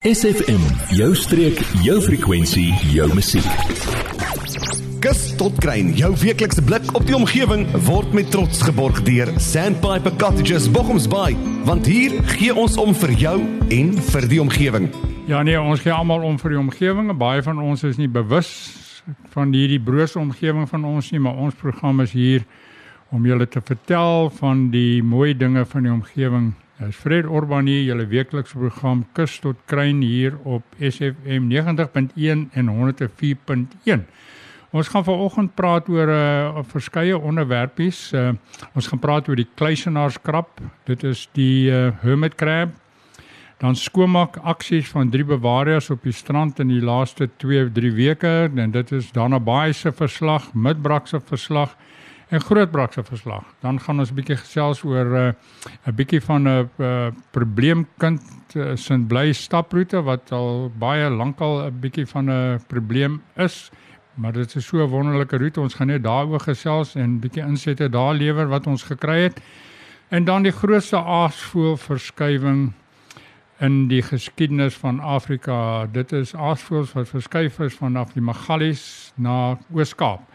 SFM, 0.00 0.62
jou 0.96 1.10
streek, 1.12 1.58
jou 1.84 1.98
frekwensie, 2.00 2.70
jou 2.88 3.04
musiek. 3.12 3.44
Kus 5.04 5.18
tot 5.36 5.58
kruin, 5.60 5.90
jou 5.92 6.08
weeklikse 6.22 6.62
blik 6.64 6.86
op 6.96 7.04
die 7.04 7.12
omgewing 7.18 7.66
word 7.84 8.14
met 8.16 8.30
trots 8.32 8.62
geborg 8.64 9.02
deur 9.04 9.28
Sandpiper 9.36 10.14
Cottages 10.16 10.70
Bochumsbaai, 10.72 11.36
want 11.68 11.84
hier 11.84 12.14
gee 12.30 12.48
ons 12.48 12.78
om 12.80 12.96
vir 13.02 13.12
jou 13.26 13.34
en 13.76 13.92
vir 14.06 14.28
die 14.32 14.40
omgewing. 14.40 14.88
Ja 15.28 15.42
nee, 15.44 15.60
ons 15.60 15.84
gee 15.84 15.92
almal 15.92 16.24
om 16.30 16.40
vir 16.40 16.56
die 16.56 16.62
omgewing. 16.62 17.12
Baie 17.20 17.44
van 17.44 17.60
ons 17.60 17.84
is 17.84 18.00
nie 18.00 18.08
bewus 18.08 18.48
van 19.36 19.52
hierdie 19.52 19.82
brose 19.84 20.16
omgewing 20.16 20.64
van 20.72 20.88
ons 20.94 21.12
nie, 21.12 21.20
maar 21.20 21.36
ons 21.36 21.60
program 21.60 22.00
is 22.08 22.16
hier 22.16 22.48
om 23.12 23.28
julle 23.28 23.44
te 23.44 23.60
vertel 23.60 24.32
van 24.40 24.70
die 24.72 25.04
mooi 25.04 25.34
dinge 25.36 25.68
van 25.68 25.84
die 25.84 25.92
omgewing 25.92 26.54
Dis 26.80 26.96
Fred 26.96 27.26
Orban 27.28 27.66
hier, 27.68 27.82
julle 27.84 28.06
weeklikse 28.08 28.56
program 28.56 29.02
Kus 29.12 29.34
tot 29.44 29.58
Kruin 29.68 29.98
hier 30.00 30.38
op 30.48 30.64
SFM 30.80 31.50
90.1 31.50 32.46
en 32.56 32.70
104.1. 32.72 34.06
Ons 34.72 34.88
gaan 34.88 35.04
vanoggend 35.04 35.52
praat 35.58 35.90
oor 35.92 36.08
'n 36.08 36.56
uh, 36.56 36.62
verskeie 36.64 37.18
onderwerpies. 37.18 38.12
Uh, 38.14 38.32
ons 38.72 38.86
gaan 38.86 38.98
praat 38.98 39.28
oor 39.28 39.36
die 39.36 39.48
kluisenaarskrap. 39.54 40.60
Dit 40.88 41.04
is 41.04 41.28
die 41.36 41.68
uh, 41.68 41.92
hermit 42.00 42.34
crab. 42.34 42.72
Dan 43.60 43.76
skoonmaak 43.76 44.36
aksies 44.36 44.88
van 44.88 45.10
drie 45.10 45.24
bewariers 45.24 45.90
op 45.90 46.02
die 46.02 46.16
strand 46.16 46.60
in 46.60 46.68
die 46.68 46.80
laaste 46.80 47.28
2 47.36 47.64
of 47.66 47.72
3 47.76 47.92
weke 47.92 48.50
en 48.56 48.70
dit 48.70 48.92
is 48.92 49.12
Dana 49.12 49.38
Baai 49.38 49.72
se 49.72 49.92
verslag, 49.92 50.54
Midbrak 50.54 51.06
se 51.06 51.20
verslag 51.20 51.76
en 52.30 52.40
Grootbrak 52.40 52.92
se 52.92 53.02
verslag. 53.04 53.44
Dan 53.60 53.80
gaan 53.80 53.98
ons 53.98 54.10
'n 54.10 54.14
bietjie 54.14 54.36
gesels 54.36 54.82
oor 54.84 55.04
'n 55.04 55.34
uh, 55.86 55.92
bietjie 55.94 56.20
van 56.22 56.42
'n 56.48 56.70
uh, 56.78 57.10
probleemkind 57.30 58.22
uh, 58.54 58.76
sin 58.76 59.06
bly 59.06 59.32
staproete 59.32 60.02
wat 60.02 60.32
al 60.32 60.70
baie 60.78 61.10
lankal 61.10 61.66
'n 61.66 61.80
bietjie 61.80 62.06
van 62.06 62.30
'n 62.30 62.60
probleem 62.66 63.22
is. 63.36 63.70
Maar 64.14 64.32
dit 64.32 64.54
is 64.54 64.66
so 64.66 64.76
'n 64.76 64.88
wonderlike 64.88 65.36
roete. 65.36 65.60
Ons 65.60 65.74
gaan 65.74 65.86
net 65.86 66.02
daaroor 66.02 66.40
gesels 66.40 66.94
en 66.94 67.20
bietjie 67.20 67.42
insette 67.42 67.88
daar 67.88 68.14
lewer 68.14 68.48
wat 68.48 68.66
ons 68.66 68.82
gekry 68.82 69.22
het. 69.22 69.40
En 70.08 70.24
dan 70.24 70.42
die 70.42 70.52
grootste 70.52 70.96
aasvoël 70.96 71.76
verskywing 71.76 72.72
in 73.58 73.88
die 73.88 74.02
geskiedenis 74.02 74.74
van 74.74 75.00
Afrika. 75.00 75.86
Dit 75.86 76.12
is 76.12 76.34
aasvoëls 76.34 76.92
wat 76.92 77.08
verskuif 77.08 77.58
is 77.58 77.74
vanaf 77.74 78.12
die 78.12 78.22
Magalies 78.22 79.12
na 79.16 79.58
Oos-Kaap. 79.72 80.29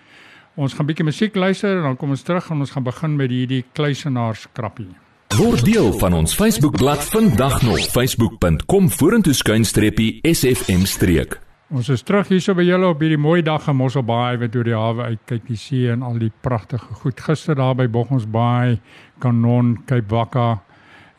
Ons 0.56 0.72
gaan 0.72 0.88
bietjie 0.88 1.04
musiek 1.04 1.36
luister 1.36 1.82
en 1.82 1.84
dan 1.84 1.98
kom 2.00 2.14
ons 2.16 2.22
terug 2.24 2.46
en 2.54 2.64
ons 2.64 2.70
gaan 2.72 2.84
begin 2.86 3.16
met 3.20 3.32
hierdie 3.32 3.66
kluisenaars 3.76 4.46
krappie. 4.56 4.88
Word 5.36 5.66
deel 5.68 5.90
van 6.00 6.14
ons 6.16 6.32
Facebookblad 6.38 7.02
vandag 7.12 7.58
nog 7.68 7.82
facebook.com 7.92 8.88
vorentoe 8.88 9.34
skuinstreppie 9.36 10.22
sfm 10.32 10.86
streek. 10.88 11.36
Ons 11.76 11.90
is 11.92 12.06
terug 12.08 12.32
hierso 12.32 12.56
by 12.56 12.64
julle 12.64 12.88
op 12.88 13.04
hierdie 13.04 13.20
mooi 13.20 13.42
dag 13.44 13.68
in 13.68 13.76
Mosselbaai 13.76 14.38
wat 14.46 14.56
oor 14.56 14.70
die 14.70 14.78
hawe 14.80 15.10
uitkyk, 15.12 15.44
die 15.50 15.60
see 15.60 15.92
en 15.92 16.06
al 16.08 16.22
die 16.24 16.32
pragtige 16.32 17.02
goed. 17.02 17.20
Gister 17.20 17.60
daar 17.60 17.76
by 17.76 17.90
Boggonsbaai, 17.92 18.80
Kanon, 19.20 19.76
Cape 19.90 20.08
Wakka 20.14 20.48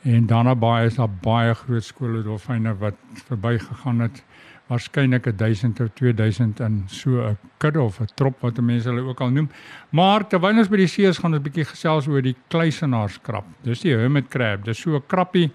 en 0.06 0.30
daarna 0.30 0.54
baie 0.56 0.88
is 0.88 0.96
daar 0.96 1.12
baie 1.12 1.52
groot 1.60 1.84
skole 1.84 2.22
dolfyne 2.24 2.72
wat 2.80 2.96
verbygegaan 3.26 4.06
het 4.06 4.22
waarskynlik 4.67 5.28
1000 5.39 5.81
of 5.81 5.91
2000 5.95 6.61
in 6.61 6.84
so 6.86 7.11
'n 7.22 7.39
kudde 7.59 7.81
of 7.81 8.00
'n 8.00 8.09
trop 8.14 8.41
wat 8.41 8.61
mense 8.61 8.89
hulle 8.89 9.00
ook 9.00 9.20
al 9.20 9.31
noem. 9.31 9.50
Maar 9.91 10.27
terwyl 10.27 10.59
ons 10.59 10.69
by 10.69 10.77
die 10.77 10.86
see 10.86 11.06
is, 11.06 11.19
gaan 11.19 11.33
ons 11.33 11.41
'n 11.41 11.42
bietjie 11.42 11.64
gesels 11.64 12.09
oor 12.09 12.22
die 12.22 12.36
kluisenaarskrap. 12.48 13.44
Dis 13.62 13.81
die 13.81 13.94
hermit 13.94 14.28
crab. 14.28 14.64
Dis 14.64 14.78
so 14.78 14.97
'n 14.97 15.03
krappie 15.06 15.50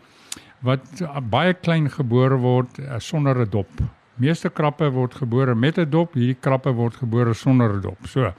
wat 0.61 1.01
baie 1.29 1.53
klein 1.53 1.89
gebore 1.89 2.37
word 2.37 2.79
uh, 2.79 2.99
sonder 2.99 3.35
'n 3.41 3.49
dop. 3.49 3.69
Meeste 4.15 4.49
krappe 4.49 4.91
word 4.91 5.13
gebore 5.13 5.55
met 5.55 5.77
'n 5.77 5.89
dop, 5.89 6.13
hierdie 6.13 6.39
krappe 6.39 6.73
word 6.73 6.95
gebore 6.95 7.33
sonder 7.33 7.73
'n 7.73 7.81
dop. 7.81 8.07
So. 8.07 8.33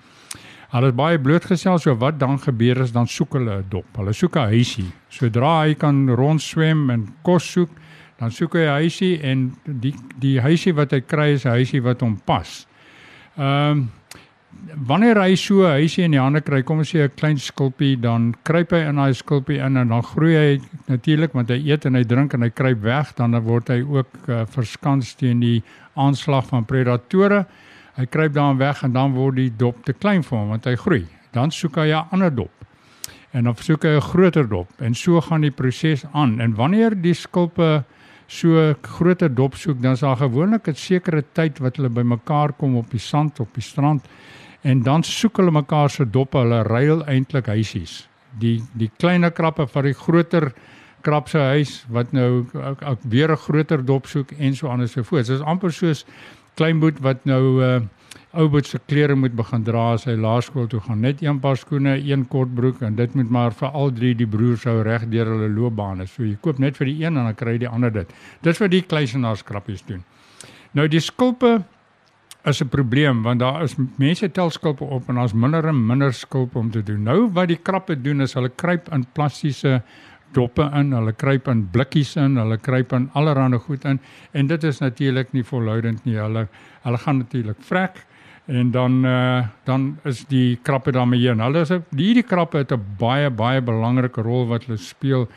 Hulle 0.73 0.89
is 0.89 0.95
baie 0.97 1.19
blootgestel, 1.21 1.79
so 1.79 1.93
wat 2.01 2.17
dan 2.19 2.39
gebeur 2.41 2.79
is 2.81 2.93
dan 2.93 3.07
soek 3.07 3.35
hulle 3.37 3.59
'n 3.59 3.69
dop. 3.69 3.85
Hulle 3.97 4.13
soek 4.13 4.37
'n 4.37 4.49
huisie. 4.49 4.91
Sodra 5.11 5.65
hy 5.67 5.75
kan 5.75 6.09
rondswem 6.09 6.91
en 6.91 7.15
kos 7.23 7.45
soek, 7.53 7.69
dan 8.23 8.31
soek 8.31 8.55
hy 8.55 8.67
'n 8.69 8.77
huisie 8.79 9.17
en 9.27 9.51
die 9.67 9.95
die 10.23 10.39
huisie 10.41 10.73
wat 10.79 10.93
hy 10.95 11.01
kry 11.01 11.33
is 11.35 11.45
'n 11.45 11.59
huisie 11.59 11.83
wat 11.83 12.01
hom 12.01 12.21
pas. 12.25 12.67
Ehm 13.37 13.71
um, 13.71 13.91
wanneer 14.87 15.19
hy 15.19 15.35
so 15.35 15.67
'n 15.67 15.81
huisie 15.83 16.05
in 16.05 16.13
die 16.13 16.21
hande 16.21 16.41
kry, 16.41 16.63
kom 16.63 16.79
ons 16.79 16.95
sê 16.95 17.03
'n 17.03 17.17
klein 17.17 17.39
skulpie, 17.39 17.97
dan 17.97 18.35
kruip 18.45 18.71
hy 18.71 18.87
in 18.87 18.97
daai 18.97 19.15
skulpie 19.15 19.59
in 19.59 19.77
en 19.77 19.89
dan 19.89 20.03
groei 20.03 20.35
hy 20.37 20.61
natuurlik 20.87 21.33
want 21.35 21.49
hy 21.49 21.59
eet 21.67 21.87
en 21.87 21.95
hy 21.95 22.05
drink 22.05 22.35
en 22.35 22.43
hy 22.43 22.51
kruip 22.51 22.83
weg, 22.83 23.13
dan 23.17 23.35
word 23.43 23.69
hy 23.69 23.83
ook 23.83 24.29
uh, 24.29 24.47
verskans 24.47 25.15
teen 25.15 25.41
die 25.41 25.63
aanslag 25.97 26.47
van 26.47 26.65
predatore. 26.65 27.47
Hy 27.97 28.07
kruip 28.07 28.33
dan 28.33 28.59
weg 28.59 28.85
en 28.85 28.93
dan 28.93 29.13
word 29.13 29.37
die 29.37 29.51
dop 29.51 29.85
te 29.85 29.93
klein 29.93 30.23
vir 30.23 30.39
hom 30.39 30.49
want 30.49 30.65
hy 30.65 30.77
groei. 30.77 31.07
Dan 31.33 31.51
soek 31.51 31.77
hy 31.77 31.91
'n 31.91 32.07
ander 32.13 32.31
dop. 32.31 32.53
En 33.33 33.45
dan 33.45 33.57
soek 33.57 33.83
hy 33.83 33.97
'n 33.97 34.01
groter 34.01 34.49
dop 34.49 34.69
en 34.81 34.95
so 34.95 35.21
gaan 35.21 35.41
die 35.41 35.51
proses 35.51 36.05
aan. 36.13 36.41
En 36.41 36.55
wanneer 36.55 36.95
die 36.95 37.15
skulpe 37.15 37.85
so 38.33 38.75
groter 38.97 39.29
dop 39.35 39.57
soek, 39.61 39.81
dan 39.83 39.97
daar 40.01 40.17
gewoonlik 40.17 40.69
'n 40.69 40.75
sekere 40.75 41.23
tyd 41.33 41.59
wat 41.59 41.77
hulle 41.77 41.89
bymekaar 41.89 42.53
kom 42.53 42.77
op 42.77 42.91
die 42.91 43.01
sand 43.01 43.41
op 43.41 43.55
die 43.55 43.63
strand 43.63 44.09
en 44.63 44.83
dan 44.83 45.03
soek 45.03 45.37
hulle 45.37 45.51
mekaar 45.51 45.91
se 45.91 46.05
doppe, 46.11 46.39
hulle 46.39 46.63
ruil 46.63 47.05
eintlik 47.05 47.47
huisies. 47.47 48.09
Die 48.39 48.63
die 48.73 48.91
kleiner 48.97 49.31
krappe 49.31 49.67
van 49.67 49.85
die 49.85 49.95
groter 49.95 50.53
krap 51.03 51.29
se 51.29 51.39
huis 51.39 51.85
wat 51.89 52.13
nou 52.13 52.47
ook, 52.55 52.83
ook 52.83 53.01
weer 53.03 53.31
'n 53.33 53.37
groter 53.37 53.85
dop 53.85 54.07
soek 54.07 54.31
en 54.39 54.55
so 54.55 54.69
anders 54.69 54.93
so 54.93 55.03
voort. 55.03 55.27
Dit 55.27 55.37
is 55.37 55.45
amper 55.45 55.73
soos 55.73 56.07
kleinboet 56.55 57.01
wat 57.01 57.25
nou 57.25 57.63
uh 57.65 57.81
ou 58.33 58.49
boet 58.49 58.67
se 58.67 58.79
klere 58.89 59.15
moet 59.15 59.35
begin 59.37 59.65
dra 59.65 59.91
as 59.95 60.07
hy 60.09 60.15
laerskool 60.17 60.69
toe 60.71 60.81
gaan. 60.87 61.03
Net 61.05 61.21
een 61.23 61.41
paar 61.41 61.59
skoene, 61.61 61.99
een 62.01 62.25
kort 62.33 62.55
broek 62.57 62.81
en 62.87 62.97
dit 62.97 63.15
moet 63.19 63.31
maar 63.31 63.53
vir 63.57 63.75
al 63.77 63.93
drie 63.93 64.15
die 64.17 64.29
broers 64.29 64.65
sou 64.65 64.79
reg 64.87 65.05
deur 65.13 65.29
hulle 65.35 65.51
loopbane. 65.53 66.07
So 66.09 66.25
jy 66.25 66.39
koop 66.41 66.61
net 66.63 66.79
vir 66.81 66.89
die 66.89 66.97
een 67.05 67.19
en 67.19 67.29
dan 67.29 67.37
kry 67.37 67.59
jy 67.59 67.65
die 67.67 67.69
ander 67.69 67.93
dit. 67.93 68.15
Dis 68.43 68.61
wat 68.63 68.73
die 68.73 68.83
kluisenaars 68.83 69.45
krappies 69.45 69.85
doen. 69.89 70.01
Nou 70.73 70.89
die 70.89 71.01
skulpe 71.05 71.59
is 72.49 72.63
'n 72.63 72.69
probleem 72.69 73.23
want 73.23 73.41
daar 73.41 73.63
is 73.63 73.77
mense 73.99 74.29
tel 74.33 74.51
skulpe 74.51 74.85
op 74.85 75.09
en 75.09 75.15
daar's 75.15 75.35
minder 75.35 75.69
en 75.69 75.87
minder 75.87 76.13
skulpe 76.13 76.59
om 76.59 76.71
te 76.71 76.83
doen. 76.83 77.03
Nou 77.03 77.29
wat 77.33 77.49
die 77.49 77.61
krappe 77.63 78.01
doen 78.01 78.21
is 78.21 78.35
hulle 78.35 78.49
kruip 78.49 78.89
in 78.93 79.05
plastiese 79.13 79.83
doppe 80.33 80.71
in, 80.75 80.93
hulle 80.93 81.13
kruip 81.13 81.49
in 81.49 81.69
blikkies 81.71 82.17
in, 82.17 82.37
hulle 82.37 82.57
kruip 82.57 82.93
in 82.93 83.11
allerlei 83.13 83.59
goed 83.59 83.85
in 83.85 84.01
en 84.33 84.47
dit 84.47 84.65
is 84.65 84.79
natuurlik 84.79 85.33
nie 85.33 85.45
volhoudend 85.45 86.05
nie. 86.05 86.17
Hulle 86.17 86.49
hulle 86.83 86.99
gaan 86.99 87.19
natuurlik 87.19 87.61
vrek 87.61 88.07
en 88.47 88.71
dan 88.71 89.05
uh, 89.07 89.47
dan 89.65 89.99
is 90.05 90.25
die 90.27 90.59
krappe 90.63 90.93
daarmee 90.93 91.21
heen. 91.21 91.41
Hulle 91.41 91.61
is 91.61 91.71
hierdie 91.95 92.27
krappe 92.27 92.59
het 92.59 92.73
'n 92.73 92.85
baie 92.99 93.31
baie 93.31 93.61
belangrike 93.61 94.23
rol 94.23 94.47
wat 94.47 94.65
hulle 94.65 94.79
speel 94.79 95.29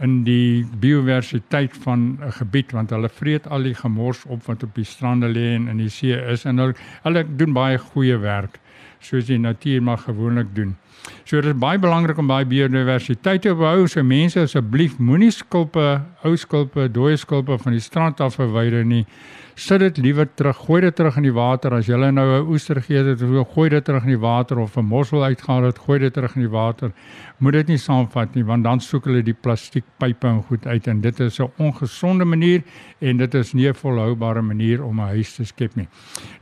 in 0.00 0.24
die 0.24 0.66
biodiversiteit 0.80 1.76
van 1.82 2.18
'n 2.20 2.32
gebied 2.32 2.72
want 2.72 2.90
hulle 2.90 3.08
vreet 3.08 3.46
al 3.46 3.62
die 3.62 3.74
gemors 3.74 4.24
op 4.26 4.46
wat 4.46 4.62
op 4.62 4.74
die 4.74 4.84
strande 4.84 5.28
lê 5.28 5.54
en 5.54 5.68
in 5.68 5.76
die 5.76 5.88
see 5.88 6.14
is 6.32 6.44
en 6.44 6.58
hulle 6.58 6.74
hulle 7.02 7.24
doen 7.36 7.52
baie 7.52 7.78
goeie 7.78 8.18
werk 8.18 8.58
soos 9.00 9.26
die 9.26 9.38
natuur 9.38 9.82
maar 9.82 9.98
gewoonlik 9.98 10.54
doen. 10.54 10.76
So 11.24 11.40
dit 11.40 11.54
is 11.54 11.60
baie 11.60 11.78
belangrik 11.78 12.18
om 12.18 12.26
baie 12.26 12.46
biodiversiteit 12.48 13.42
te 13.42 13.54
behou. 13.54 13.86
So 13.88 14.02
mense 14.02 14.40
asseblief 14.40 14.98
moenie 14.98 15.30
skulpe, 15.30 16.02
ou 16.24 16.36
skulpe, 16.36 16.88
dooie 16.92 17.16
skulpe 17.16 17.58
van 17.58 17.72
die 17.72 17.80
strand 17.80 18.20
af 18.20 18.34
verwyder 18.40 18.84
nie 18.84 19.04
sit 19.54 19.78
dit 19.78 19.98
liewer 20.02 20.26
terug, 20.34 20.56
gooi 20.66 20.80
dit 20.82 20.96
terug 20.96 21.16
in 21.20 21.28
die 21.28 21.34
water 21.34 21.74
as 21.76 21.86
jy 21.86 21.96
nou 21.96 22.26
'n 22.26 22.46
oester 22.50 22.80
gegee 22.82 23.04
het, 23.04 23.20
gooi 23.54 23.68
dit 23.68 23.84
terug 23.84 24.02
in 24.02 24.10
die 24.10 24.18
water 24.18 24.58
of 24.58 24.76
'n 24.76 24.84
mossel 24.84 25.22
uitgehaal 25.22 25.64
het, 25.64 25.78
gooi 25.78 25.98
dit 25.98 26.12
terug 26.12 26.34
in 26.34 26.42
die 26.42 26.50
water. 26.50 26.92
Moet 27.38 27.52
dit 27.52 27.66
nie 27.68 27.78
saamvat 27.78 28.34
nie 28.34 28.44
want 28.44 28.64
dan 28.64 28.80
soek 28.80 29.04
hulle 29.04 29.22
die 29.22 29.34
plastiekpype 29.34 30.26
en 30.26 30.42
goed 30.42 30.66
uit 30.66 30.86
en 30.86 31.00
dit 31.00 31.20
is 31.20 31.40
'n 31.40 31.50
ongesonde 31.58 32.24
manier 32.24 32.62
en 33.00 33.16
dit 33.16 33.34
is 33.34 33.52
nie 33.54 33.68
'n 33.68 33.74
volhoubare 33.74 34.42
manier 34.42 34.82
om 34.82 35.00
'n 35.00 35.06
huis 35.14 35.34
te 35.34 35.44
skep 35.44 35.76
nie. 35.76 35.88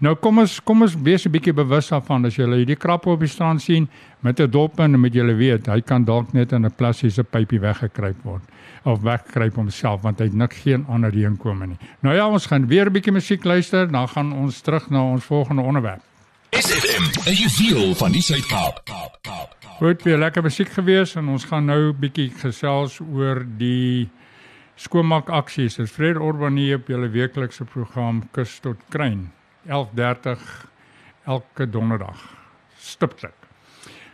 Nou 0.00 0.14
kom 0.14 0.38
ons 0.38 0.60
kom 0.60 0.82
ons 0.82 0.96
wees 1.02 1.26
'n 1.26 1.30
bietjie 1.30 1.52
bewus 1.52 1.88
daarvan 1.88 2.24
as 2.24 2.36
jy 2.36 2.46
hierdie 2.46 2.76
krappe 2.76 3.10
op 3.10 3.20
die 3.20 3.28
strand 3.28 3.60
sien 3.60 3.88
met 4.20 4.40
'n 4.40 4.50
dop 4.52 4.80
en 4.80 5.00
met 5.00 5.14
julle 5.14 5.34
weet, 5.34 5.66
hy 5.66 5.80
kan 5.80 6.04
dalk 6.04 6.32
net 6.32 6.52
in 6.52 6.66
'n 6.66 6.74
plastiese 6.76 7.24
pypie 7.24 7.60
weggekruip 7.60 8.22
word 8.24 8.42
of 8.84 9.02
wegkruip 9.02 9.54
homself 9.54 10.02
want 10.02 10.18
hy 10.18 10.24
het 10.24 10.34
nik 10.34 10.54
geen 10.64 10.86
ander 10.88 11.12
heenkome 11.12 11.66
nie. 11.66 11.78
Nou 12.00 12.14
ja, 12.14 12.28
ons 12.28 12.46
gaan 12.46 12.66
weer 12.66 12.86
'n 12.86 12.92
bietjie 12.92 13.12
musiek 13.12 13.44
luister, 13.44 13.90
dan 13.90 14.08
gaan 14.08 14.32
ons 14.32 14.60
terug 14.60 14.90
na 14.90 15.02
ons 15.02 15.24
volgende 15.24 15.62
onderwerp. 15.62 16.02
SFM, 16.50 17.30
is 17.30 17.38
jy 17.38 17.68
deel 17.68 17.94
van 17.94 18.12
die 18.12 18.22
Suid-Kaap? 18.22 18.82
Goed, 19.78 20.02
weer 20.02 20.18
lekker 20.18 20.42
musiek 20.42 20.68
gewees 20.68 21.16
en 21.16 21.28
ons 21.28 21.44
gaan 21.44 21.64
nou 21.64 21.92
'n 21.92 21.98
bietjie 21.98 22.30
gesels 22.30 23.00
oor 23.00 23.46
die 23.58 24.10
skoonmaak 24.76 25.28
aksies. 25.28 25.76
Dit 25.76 25.86
is 25.86 25.92
Fred 25.92 26.16
Orban 26.16 26.56
hier 26.56 26.76
op 26.76 26.86
julle 26.86 27.08
weeklikse 27.08 27.64
program 27.64 28.22
Kus 28.32 28.58
tot 28.60 28.76
Kruin. 28.88 29.32
11:30 29.66 30.66
elke 31.24 31.70
donderdag. 31.70 32.18
Stiptelik. 32.78 33.41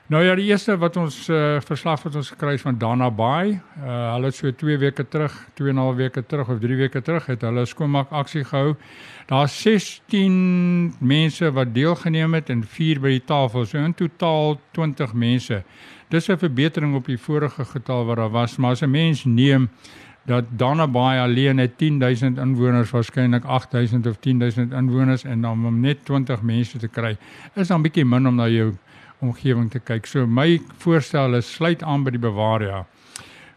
Nou 0.08 0.22
ja, 0.24 0.32
die 0.38 0.46
eerste 0.48 0.72
wat 0.80 0.94
ons 0.96 1.16
uh, 1.28 1.58
verslag 1.68 2.00
wat 2.00 2.14
ons 2.16 2.30
gekry 2.32 2.54
het 2.54 2.62
van 2.64 2.78
Dana 2.80 3.10
Bay, 3.12 3.50
uh, 3.58 3.88
hulle 4.14 4.30
het 4.30 4.38
so 4.38 4.48
2 4.48 4.78
weke 4.80 5.04
terug, 5.04 5.34
2 5.60 5.68
en 5.68 5.76
'n 5.76 5.82
half 5.82 5.98
weke 5.98 6.22
terug 6.24 6.48
of 6.48 6.62
3 6.62 6.76
weke 6.78 7.02
terug 7.04 7.26
het 7.28 7.44
hulle 7.44 7.66
skoonmaak 7.68 8.08
aksie 8.10 8.44
gehou. 8.44 8.72
Daar's 9.28 9.52
16 9.62 10.94
mense 10.98 11.52
wat 11.52 11.74
deelgeneem 11.74 12.34
het 12.34 12.48
en 12.48 12.64
4 12.64 13.00
by 13.00 13.08
die 13.18 13.24
tafel, 13.24 13.66
so 13.66 13.76
in 13.78 13.94
totaal 13.94 14.56
20 14.72 15.12
mense. 15.12 15.62
Dis 16.08 16.28
'n 16.30 16.38
verbetering 16.38 16.94
op 16.94 17.04
die 17.04 17.18
vorige 17.18 17.64
getal 17.64 18.06
wat 18.06 18.16
daar 18.16 18.30
was, 18.30 18.56
maar 18.56 18.70
as 18.70 18.82
'n 18.82 18.90
mens 18.90 19.24
neem 19.24 19.68
dat 20.24 20.44
Dana 20.56 20.86
Bay 20.86 21.18
alleen 21.18 21.58
het 21.58 21.76
10000 21.76 22.38
inwoners, 22.38 22.90
waarskynlik 22.90 23.44
8000 23.44 24.06
of 24.06 24.16
10000 24.16 24.72
inwoners 24.72 25.24
en 25.24 25.40
dan 25.40 25.66
om 25.66 25.80
net 25.80 26.04
20 26.04 26.42
mense 26.42 26.78
te 26.78 26.88
kry, 26.88 27.16
is 27.54 27.68
dan 27.68 27.82
bietjie 27.82 28.04
min 28.04 28.28
om 28.28 28.34
na 28.34 28.48
jou 28.48 28.72
omgewing 29.20 29.70
te 29.70 29.78
kyk. 29.78 30.06
So 30.06 30.26
my 30.26 30.60
voorstel 30.82 31.34
is 31.34 31.50
sluit 31.52 31.82
aan 31.82 32.04
by 32.04 32.14
die 32.14 32.22
Bavaria. 32.22 32.84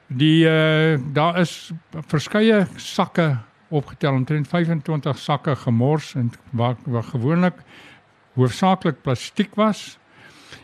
Die 0.07 0.43
uh 0.45 0.99
daar 1.13 1.39
is 1.39 1.71
verskeie 2.11 2.65
sakke 2.75 3.37
opgetel 3.71 4.13
omtrent 4.19 4.47
25 4.47 5.17
sakke 5.17 5.55
gemors 5.55 6.15
en 6.15 6.31
wat 6.51 6.77
wat 6.85 7.05
gewoonlik 7.13 7.63
hoofsaaklik 8.35 9.01
plastiek 9.01 9.55
was. 9.55 9.97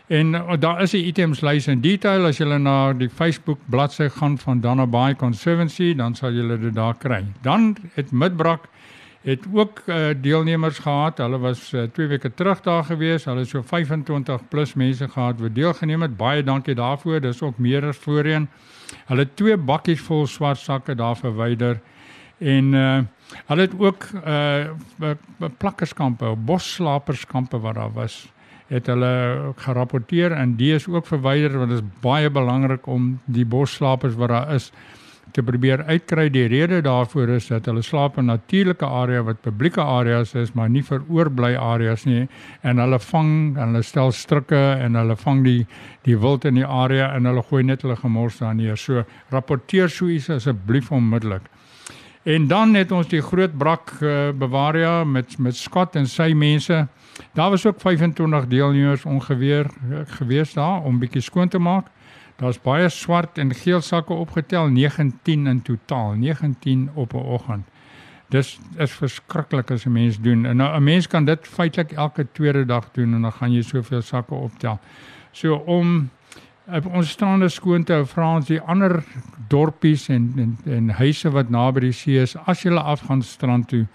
En 0.08 0.34
uh, 0.34 0.52
daar 0.58 0.82
is 0.82 0.92
'n 0.92 0.96
items 0.96 1.40
lys 1.40 1.66
in 1.66 1.80
detail 1.80 2.26
as 2.26 2.38
jy 2.38 2.56
na 2.58 2.92
die 2.92 3.10
Facebook 3.10 3.58
bladsy 3.66 4.08
gaan 4.08 4.38
van 4.38 4.60
Danabaai 4.60 5.16
Conservancy, 5.16 5.94
dan 5.94 6.14
sal 6.14 6.32
jy 6.32 6.56
dit 6.56 6.74
daar 6.74 6.96
kry. 6.96 7.24
Dan 7.42 7.76
het 7.94 8.10
Midbrak 8.10 8.68
het 9.22 9.44
ook 9.52 9.82
uh, 9.86 10.06
deelnemers 10.20 10.78
gehad. 10.78 11.18
Hulle 11.18 11.38
was 11.38 11.68
2 11.68 11.86
uh, 11.92 12.08
weke 12.08 12.34
terug 12.34 12.60
daar 12.60 12.84
gewees. 12.84 13.24
Hulle 13.24 13.38
het 13.38 13.48
so 13.48 13.62
25 13.62 14.48
plus 14.48 14.74
mense 14.74 15.08
gehad 15.08 15.40
wat 15.40 15.54
deelgeneem 15.54 16.02
het. 16.02 16.16
Baie 16.16 16.42
dankie 16.42 16.74
daarvoor. 16.74 17.20
Dis 17.20 17.42
ook 17.42 17.58
meer 17.58 17.86
as 17.86 17.96
voorheen. 17.96 18.48
Hulle 19.06 19.20
het 19.26 19.36
twee 19.36 19.56
bakkies 19.56 20.00
vol 20.00 20.26
swart 20.26 20.58
sakke 20.58 20.94
daar 20.94 21.16
verwyder 21.16 21.80
en 22.38 22.72
uh, 22.72 22.98
hulle 23.46 23.60
het 23.60 23.74
ook 23.78 24.06
uh 24.26 25.14
plakkerskampe, 25.58 26.34
bosslaperskampe 26.36 27.58
wat 27.60 27.74
daar 27.74 27.92
was 27.92 28.28
het 28.68 28.86
hulle 28.86 29.52
gerapporteer 29.56 30.32
en 30.32 30.54
die 30.56 30.74
is 30.74 30.88
ook 30.88 31.06
verwyder 31.06 31.58
want 31.58 31.70
dit 31.70 31.78
is 31.78 32.00
baie 32.00 32.30
belangrik 32.30 32.86
om 32.86 33.18
die 33.24 33.46
bosslapers 33.46 34.14
wat 34.14 34.28
daar 34.28 34.54
is 34.54 34.70
te 35.32 35.42
probeer 35.42 35.84
uitkry. 35.88 36.28
Die 36.30 36.46
rede 36.50 36.80
daarvoor 36.84 37.34
is 37.36 37.48
dat 37.50 37.66
hulle 37.68 37.82
slaap 37.82 38.18
in 38.18 38.28
natuurlike 38.30 38.86
area 38.86 39.22
wat 39.22 39.42
publieke 39.42 39.82
areas 39.82 40.34
is, 40.34 40.52
maar 40.54 40.70
nie 40.70 40.82
vir 40.82 41.04
oorbly 41.08 41.54
areas 41.56 42.06
nie 42.08 42.26
en 42.62 42.82
hulle 42.82 42.98
vang 43.10 43.32
en 43.56 43.72
hulle 43.72 43.82
stel 43.86 44.12
strikke 44.12 44.62
en 44.78 44.98
hulle 44.98 45.16
vang 45.16 45.44
die 45.44 45.60
die 46.08 46.16
wild 46.16 46.46
in 46.48 46.56
die 46.56 46.66
area 46.66 47.10
en 47.16 47.28
hulle 47.28 47.42
gooi 47.50 47.62
net 47.62 47.82
hulle 47.84 47.96
gemors 47.96 48.38
daar 48.40 48.54
neer. 48.56 48.76
So 48.76 49.04
rapporteer 49.32 49.90
so 49.92 50.08
iets 50.08 50.30
asseblief 50.30 50.92
onmiddellik. 50.92 51.48
En 52.28 52.46
dan 52.48 52.74
het 52.74 52.92
ons 52.92 53.08
die 53.08 53.22
groot 53.22 53.52
brak 53.58 53.92
uh, 54.00 54.30
Bavaria 54.36 55.04
met 55.04 55.38
met 55.38 55.56
Scott 55.56 55.96
en 55.96 56.06
sy 56.06 56.32
mense. 56.36 56.86
Daar 57.34 57.50
was 57.50 57.66
ook 57.66 57.80
25 57.80 58.46
deelnemers 58.46 59.04
ongeveer 59.04 59.66
uh, 59.66 60.00
gewees 60.18 60.52
daar 60.52 60.82
om 60.82 60.98
bietjie 60.98 61.22
skoon 61.22 61.48
te 61.48 61.58
maak. 61.58 61.86
Daar's 62.38 62.60
baie 62.62 62.88
swart 62.88 63.38
en 63.38 63.50
geel 63.54 63.80
sakke 63.82 64.14
opgetel, 64.14 64.68
19 64.70 65.46
in 65.46 65.62
totaal, 65.62 66.12
19 66.14 66.90
op 66.94 67.14
'n 67.14 67.16
oggend. 67.16 67.66
Dis 68.28 68.58
is 68.76 68.92
verskriklik 68.92 69.70
as 69.70 69.86
'n 69.86 69.92
mens 69.92 70.20
doen. 70.20 70.46
En 70.46 70.56
nou 70.56 70.76
'n 70.76 70.84
mens 70.84 71.06
kan 71.06 71.24
dit 71.24 71.46
feitelik 71.46 71.92
elke 71.92 72.26
tweede 72.32 72.64
dag 72.64 72.90
doen 72.92 73.14
en 73.14 73.22
dan 73.22 73.32
gaan 73.32 73.52
jy 73.52 73.62
soveel 73.62 74.02
sakke 74.02 74.34
optel. 74.34 74.78
So 75.30 75.54
om 75.54 76.10
ons 76.92 77.10
strande 77.10 77.48
skoon 77.48 77.84
te 77.84 77.92
hou, 77.92 78.06
vra 78.06 78.34
ons 78.34 78.46
die 78.46 78.60
ander 78.60 79.04
dorpies 79.48 80.08
en 80.08 80.32
en, 80.36 80.58
en 80.64 80.88
huise 80.88 81.30
wat 81.30 81.50
naby 81.50 81.80
die 81.80 81.92
see 81.92 82.20
is, 82.20 82.36
as 82.46 82.62
jy 82.62 82.74
afgaan 82.76 83.22
strand 83.22 83.68
toe, 83.68 83.86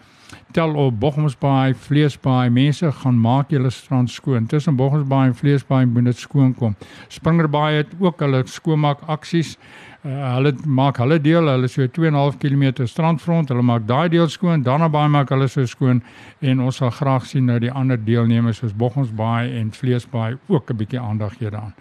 tel 0.51 0.75
op 0.75 0.99
Bochumsbaai, 0.99 1.73
Vleesbaai, 1.73 2.49
mense 2.49 2.91
gaan 2.91 3.19
maak 3.19 3.49
julle 3.53 3.69
strand 3.73 4.11
skoon. 4.11 4.45
Tussen 4.45 4.75
Bochumsbaai 4.75 5.27
en 5.27 5.35
Vleesbaai 5.35 5.85
moet 5.85 6.05
dit 6.11 6.17
skoon 6.17 6.53
kom. 6.53 6.75
Springerbaai 7.07 7.75
het 7.75 7.95
ook 7.99 8.19
hulle 8.21 8.43
skoonmaak 8.45 9.01
aksies. 9.07 9.57
Uh, 10.03 10.33
hulle 10.35 10.51
maak 10.67 10.97
hulle 10.99 11.15
deel, 11.23 11.47
hulle 11.47 11.67
so 11.71 11.85
2.5 11.87 12.35
km 12.41 12.87
strandfront, 12.91 13.53
hulle 13.53 13.63
maak 13.63 13.85
daai 13.87 14.09
deel 14.11 14.27
skoon, 14.27 14.63
dan 14.63 14.83
naby 14.83 15.05
maak 15.07 15.29
hulle 15.31 15.47
so 15.47 15.63
skoon 15.63 16.01
en 16.43 16.59
ons 16.59 16.81
sal 16.81 16.91
graag 16.91 17.23
sien 17.29 17.45
nou 17.47 17.55
die 17.63 17.71
ander 17.71 17.95
deelnemers 17.95 18.59
soos 18.59 18.73
Bochumsbaai 18.75 19.53
en 19.61 19.71
Vleesbaai 19.71 20.35
ook 20.49 20.71
'n 20.71 20.77
bietjie 20.77 20.99
aandag 20.99 21.37
gee 21.37 21.49
daaraan. 21.49 21.71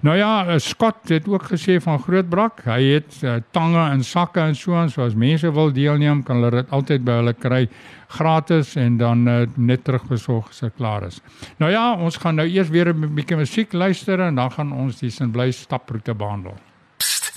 Nou 0.00 0.16
ja, 0.16 0.46
eh, 0.46 0.58
Scott 0.58 1.08
het 1.08 1.28
ook 1.28 1.42
gesê 1.42 1.80
van 1.82 1.98
Grootbrak, 1.98 2.64
hy 2.64 2.82
het 2.82 3.20
uh, 3.22 3.36
tange 3.50 3.90
en 3.90 4.02
sakke 4.04 4.40
en 4.40 4.54
so 4.54 4.74
aan, 4.74 4.90
so 4.90 5.04
as 5.04 5.14
mense 5.14 5.52
wil 5.52 5.72
deelneem, 5.72 6.22
kan 6.22 6.36
hulle 6.36 6.50
dit 6.50 6.70
altyd 6.70 7.04
by 7.04 7.12
hulle 7.20 7.34
kry 7.34 7.68
gratis 8.08 8.74
en 8.76 8.96
dan 8.96 9.28
uh, 9.28 9.46
net 9.56 9.84
terugbesorg 9.84 10.48
as 10.48 10.60
dit 10.60 10.74
klaar 10.76 11.06
is. 11.06 11.20
Nou 11.58 11.70
ja, 11.70 11.92
ons 11.94 12.16
gaan 12.16 12.34
nou 12.34 12.48
eers 12.48 12.68
weer 12.68 12.92
'n 12.94 13.14
bietjie 13.14 13.36
musiek 13.36 13.72
luister 13.72 14.20
en 14.20 14.34
dan 14.34 14.50
gaan 14.50 14.72
ons 14.72 14.98
die 14.98 15.10
Sinbly 15.10 15.52
staproete 15.52 16.14
behandel. 16.14 16.71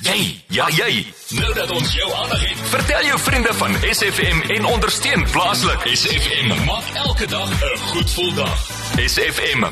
Jy, 0.03 0.43
ja 0.51 0.65
jy. 0.75 1.05
Nou 1.39 1.53
dat 1.55 1.69
ons 1.71 1.93
jou 1.95 2.07
aandag 2.19 2.41
het, 2.43 2.63
vertel 2.67 3.05
jou 3.07 3.19
vriende 3.23 3.53
van 3.55 3.77
SFM 3.95 4.41
en 4.51 4.65
ondersteun 4.67 5.21
plaaslik. 5.31 5.85
SFM 5.87 6.49
maak 6.67 6.89
elke 6.99 7.27
dag 7.31 7.47
'n 7.47 7.77
goed 7.93 8.09
gevoel 8.09 8.33
dag. 8.35 8.57
SFM. 8.99 9.63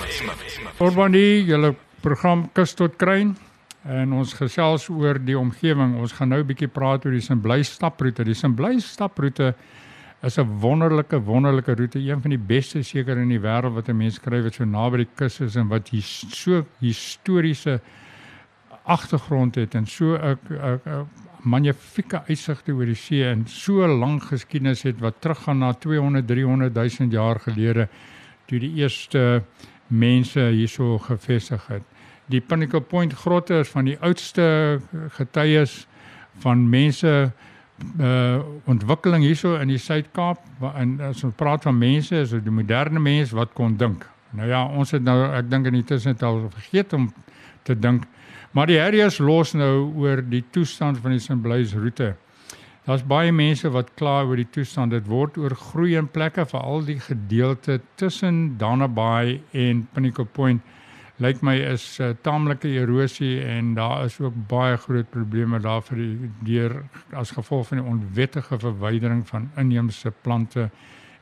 Orbanie, 0.79 1.43
julle 1.43 1.75
program 1.99 2.49
kus 2.53 2.73
tot 2.73 2.95
kruin 2.95 3.35
en 3.83 4.13
ons 4.13 4.33
gesels 4.33 4.87
oor 4.89 5.19
die 5.19 5.37
omgewing. 5.37 5.99
Ons 5.99 6.11
gaan 6.11 6.29
nou 6.29 6.39
'n 6.39 6.47
bietjie 6.47 6.71
praat 6.71 7.05
oor 7.05 7.11
die 7.11 7.21
Simbly 7.21 7.63
staproete. 7.63 8.23
Die 8.23 8.33
Simbly 8.33 8.79
staproete 8.79 9.55
is 10.21 10.37
'n 10.37 10.59
wonderlike 10.59 11.19
wonderlike 11.19 11.75
roete, 11.75 11.99
een 11.99 12.21
van 12.21 12.29
die 12.29 12.39
beste 12.39 12.81
seker 12.81 13.17
in 13.17 13.27
die 13.27 13.41
wêreld 13.41 13.73
wat 13.73 13.89
'n 13.89 13.97
mens 13.97 14.15
skryf 14.15 14.43
wat 14.43 14.53
so 14.53 14.63
naby 14.63 14.97
die 14.97 15.09
kus 15.15 15.41
is 15.41 15.55
en 15.55 15.67
wat 15.67 15.89
hier 15.89 16.01
so 16.01 16.65
historiese 16.79 17.81
agtergrond 18.83 19.55
het 19.55 19.75
en 19.75 19.85
so 19.87 20.15
'n 20.15 21.07
magnifieke 21.41 22.23
uitsigte 22.27 22.71
oor 22.71 22.85
die 22.85 22.95
see 22.95 23.23
en 23.23 23.47
so 23.47 23.87
lank 23.87 24.23
geskiedenis 24.23 24.83
het 24.83 24.99
wat 24.99 25.15
teruggaan 25.19 25.57
na 25.57 25.73
200 25.73 26.27
300 26.27 26.73
000 26.73 27.11
jaar 27.11 27.39
gelede 27.39 27.87
toe 28.45 28.59
die 28.59 28.73
eerste 28.75 29.43
mense 29.87 30.39
hierso 30.39 30.97
gevestig 30.97 31.67
het 31.67 31.83
die 32.25 32.41
Pinnacle 32.41 32.81
Point 32.81 33.13
grotte 33.13 33.59
is 33.59 33.69
van 33.69 33.85
die 33.85 33.97
oudste 33.99 34.79
getuies 35.17 35.87
van 36.43 36.69
mense 36.69 37.31
uh 37.99 38.39
ontwikkeling 38.69 39.23
hierso 39.25 39.55
in 39.59 39.67
die 39.67 39.79
Suid-Kaap 39.81 40.39
en 40.77 40.95
as 41.01 41.23
ons 41.25 41.35
praat 41.35 41.65
van 41.65 41.77
mense 41.77 42.15
is 42.15 42.31
dit 42.31 42.43
die 42.45 42.53
moderne 42.53 43.01
mens 43.01 43.33
wat 43.35 43.51
kon 43.57 43.73
dink. 43.77 44.05
Nou 44.37 44.47
ja, 44.47 44.61
ons 44.65 44.93
het 44.95 45.03
nou 45.03 45.17
ek 45.33 45.49
dink 45.51 45.67
in 45.67 45.79
die 45.79 45.85
tussentyd 45.89 46.23
al 46.23 46.39
vergeet 46.53 46.93
om 46.93 47.09
te 47.67 47.75
dink. 47.75 48.05
Maar 48.53 48.69
die 48.69 48.77
Harriers 48.77 49.17
los 49.17 49.55
nou 49.57 49.89
oor 49.97 50.21
die 50.29 50.43
toestand 50.53 50.99
van 51.01 51.15
die 51.15 51.23
Simblaise 51.23 51.79
roete. 51.79 52.11
Daar's 52.85 53.05
baie 53.07 53.31
mense 53.31 53.69
wat 53.73 53.93
kla 53.97 54.19
oor 54.27 54.37
die 54.37 54.49
toestand. 54.51 54.93
Dit 54.93 55.07
word 55.09 55.39
oorgroei 55.41 55.95
in 55.97 56.09
plekke 56.11 56.45
veral 56.45 56.83
die 56.85 56.99
gedeelte 57.01 57.79
tussen 57.97 58.57
Dana 58.61 58.87
Bay 58.87 59.39
en 59.51 59.87
Pinnacle 59.95 60.27
Point 60.29 60.61
lyk 61.21 61.43
my 61.45 61.53
is 61.61 61.83
uh, 62.01 62.11
taamlike 62.25 62.67
erosie 62.67 63.37
en 63.45 63.75
daar 63.77 64.05
is 64.05 64.17
ook 64.19 64.33
baie 64.49 64.77
groot 64.81 65.09
probleme 65.13 65.59
daar 65.61 65.83
vir 65.85 66.01
die 66.01 66.31
deur 66.47 66.79
as 67.13 67.31
gevolg 67.31 67.69
van 67.69 67.79
die 67.79 67.89
onwettige 67.91 68.57
verwydering 68.59 69.21
van 69.29 69.45
inheemse 69.61 70.11
plante 70.25 70.69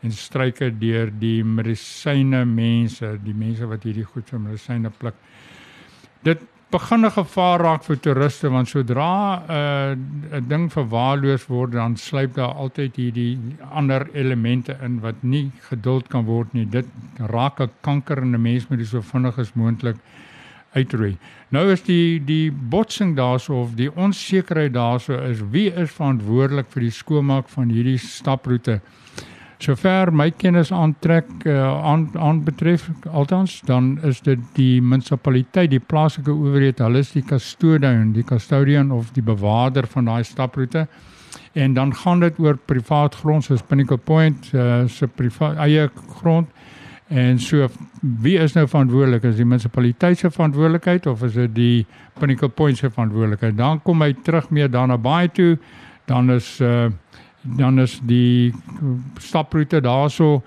en 0.01 0.15
struike 0.15 0.71
deur 0.81 1.11
die 1.21 1.43
medisyne 1.43 2.45
mense, 2.49 3.17
die 3.21 3.35
mense 3.37 3.67
wat 3.69 3.83
hierdie 3.85 4.07
goed 4.07 4.31
vir 4.31 4.41
medisyne 4.41 4.89
pluk. 4.97 5.19
Dit 6.25 6.41
begin 6.71 7.05
'n 7.05 7.11
gevaar 7.11 7.59
raak 7.59 7.83
vir 7.83 7.97
toeriste 7.99 8.49
want 8.49 8.69
sodra 8.69 9.43
'n 9.43 9.99
uh, 10.33 10.39
ding 10.47 10.69
verwaarloos 10.71 11.45
word 11.47 11.71
dan 11.71 11.97
sluip 11.97 12.33
daar 12.35 12.53
altyd 12.53 12.95
hierdie 12.95 13.37
ander 13.71 14.07
elemente 14.13 14.77
in 14.81 14.99
wat 15.01 15.23
nie 15.23 15.51
geduld 15.69 16.07
kan 16.07 16.25
word 16.25 16.53
nie. 16.53 16.65
Dit 16.65 16.87
raak 17.17 17.59
'n 17.59 17.69
kanker 17.81 18.17
in 18.17 18.35
'n 18.35 18.41
mens 18.41 18.69
met 18.69 18.87
so 18.87 19.01
vinnig 19.01 19.37
as 19.37 19.53
moontlik 19.53 19.97
uitroei. 20.73 21.17
Nou 21.49 21.71
is 21.71 21.81
die 21.83 22.19
die 22.25 22.51
botsing 22.51 23.15
daarso 23.15 23.61
of 23.61 23.75
die 23.75 23.91
onsekerheid 23.95 24.73
daarso 24.73 25.19
is 25.29 25.41
wie 25.51 25.69
is 25.73 25.91
verantwoordelik 25.91 26.69
vir 26.71 26.81
die 26.81 26.91
skoonmaak 26.91 27.49
van 27.49 27.69
hierdie 27.69 27.97
staproete? 27.97 28.79
Sover 29.61 30.09
my 30.11 30.31
kennis 30.31 30.71
aantrek 30.73 31.27
uh, 31.45 31.53
aan 31.85 32.07
aan 32.17 32.43
betref 32.43 32.87
althans 33.11 33.59
dan 33.65 33.99
is 34.03 34.21
dit 34.25 34.39
die 34.57 34.81
munisipaliteit, 34.81 35.69
die 35.69 35.79
plaaslike 35.79 36.33
owerheid, 36.33 36.81
hulle 36.81 37.03
is 37.05 37.11
die 37.13 37.21
custodian, 37.21 38.11
die 38.15 38.25
custodian 38.25 38.91
of 38.91 39.11
die 39.13 39.23
bewaarder 39.23 39.85
van 39.87 40.09
daai 40.09 40.23
staproete. 40.23 40.87
En 41.53 41.73
dan 41.73 41.93
gaan 41.95 42.19
dit 42.19 42.39
oor 42.39 42.57
privaat 42.57 43.15
grond 43.15 43.43
soos 43.45 43.61
Pinnacle 43.61 43.97
Point 43.97 44.49
uh, 44.53 44.83
se 44.87 45.07
privaat 45.07 45.59
eie 45.61 45.89
grond 46.21 46.49
En 47.11 47.39
so 47.39 47.67
wie 47.99 48.37
is 48.39 48.53
nou 48.55 48.63
verantwoordelik? 48.67 49.25
Is 49.27 49.35
die 49.35 49.45
munisipaliteit 49.45 50.21
se 50.21 50.29
verantwoordelikheid 50.31 51.09
of 51.11 51.23
is 51.27 51.33
dit 51.35 51.55
die 51.55 51.85
Pinnacle 52.19 52.49
Point 52.49 52.79
se 52.79 52.87
verantwoordelikheid? 52.89 53.57
Dan 53.57 53.81
kom 53.83 54.01
hy 54.01 54.13
terug 54.23 54.47
meer 54.49 54.71
daarna 54.71 54.95
baie 54.97 55.27
toe. 55.27 55.57
Dan 56.07 56.31
is 56.31 56.59
uh 56.63 56.87
dan 57.41 57.79
is 57.79 57.99
die 58.03 58.53
staproete 59.19 59.81
daarso 59.81 60.41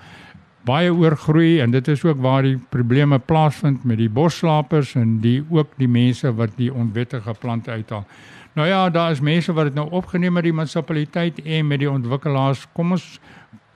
baie 0.64 0.92
oorgroei 0.94 1.60
en 1.60 1.70
dit 1.70 1.88
is 1.88 2.04
ook 2.04 2.20
waar 2.24 2.42
die 2.42 2.56
probleme 2.68 3.18
plaasvind 3.18 3.84
met 3.84 3.98
die 4.00 4.08
bosslapers 4.08 4.94
en 4.94 5.18
die 5.20 5.42
ook 5.50 5.74
die 5.76 5.88
mense 5.88 6.32
wat 6.34 6.56
die 6.56 6.72
onwettige 6.72 7.34
plante 7.40 7.70
uithaal. 7.70 8.06
Nou 8.54 8.68
ja, 8.68 8.90
daar 8.90 9.10
is 9.10 9.20
mense 9.20 9.52
wat 9.52 9.64
dit 9.64 9.74
nou 9.74 9.90
opgeneem 9.90 10.32
met 10.32 10.46
die 10.46 10.52
munisipaliteit 10.54 11.42
en 11.42 11.66
met 11.66 11.82
die 11.82 11.90
ontwikkelaars. 11.90 12.66
Kom 12.72 12.92
ons 12.92 13.18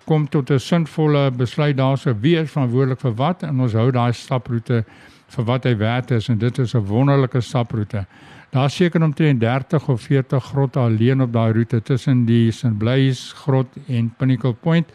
kom 0.08 0.28
tot 0.28 0.50
'n 0.50 0.58
sinvolle 0.58 1.30
besluit 1.30 1.76
daarso 1.76 2.14
wie 2.20 2.36
is 2.36 2.50
verantwoordelik 2.50 3.00
vir 3.00 3.14
wat 3.14 3.42
en 3.42 3.60
ons 3.60 3.72
hou 3.72 3.90
daai 3.90 4.12
staproete 4.12 4.84
vir 5.28 5.44
wat 5.44 5.64
hy 5.64 5.76
werd 5.76 6.10
is 6.10 6.28
en 6.28 6.38
dit 6.38 6.58
is 6.58 6.74
'n 6.74 6.86
wonderlike 6.86 7.40
staproete. 7.40 8.06
Daar 8.50 8.70
seker 8.70 9.02
omtrent 9.02 9.40
30 9.40 9.88
of 9.88 10.00
40 10.00 10.44
grotte 10.44 10.78
alleen 10.78 11.20
op 11.20 11.32
daai 11.32 11.52
roete 11.52 11.82
tussen 11.82 12.24
die 12.24 12.50
St. 12.50 12.78
Blaise 12.78 13.34
grot 13.36 13.66
en 13.86 14.14
Pinnacle 14.16 14.54
Point. 14.54 14.92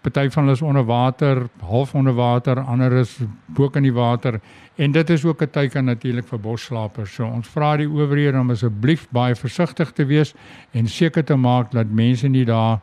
Party 0.00 0.30
van 0.30 0.42
hulle 0.42 0.54
is 0.56 0.62
onder 0.62 0.84
water, 0.84 1.46
half 1.60 1.94
onder 1.94 2.14
water, 2.14 2.60
ander 2.60 2.92
is 2.92 3.18
bo 3.46 3.68
in 3.72 3.82
die 3.82 3.92
water 3.92 4.40
en 4.76 4.92
dit 4.92 5.10
is 5.10 5.24
ook 5.24 5.42
'n 5.42 5.50
teken 5.50 5.84
natuurlik 5.84 6.26
vir 6.28 6.40
bosslapers. 6.40 7.14
So 7.14 7.26
ons 7.26 7.48
vra 7.48 7.76
die 7.76 7.88
owerhede 7.88 8.38
om 8.38 8.50
asseblief 8.50 9.06
baie 9.10 9.34
versigtig 9.34 9.92
te 9.92 10.04
wees 10.04 10.34
en 10.72 10.88
seker 10.88 11.24
te 11.24 11.36
maak 11.36 11.70
dat 11.70 11.86
mense 11.86 12.28
nie 12.28 12.44
daar 12.44 12.80